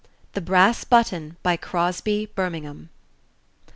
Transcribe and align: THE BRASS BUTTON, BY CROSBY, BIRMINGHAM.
THE 0.33 0.41
BRASS 0.41 0.83
BUTTON, 0.83 1.37
BY 1.43 1.57
CROSBY, 1.57 2.25
BIRMINGHAM. 2.33 2.89